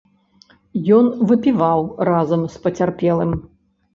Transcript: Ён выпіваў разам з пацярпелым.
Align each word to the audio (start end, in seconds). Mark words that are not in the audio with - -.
Ён 0.99 1.05
выпіваў 1.31 1.79
разам 2.09 2.41
з 2.53 2.61
пацярпелым. 2.63 3.31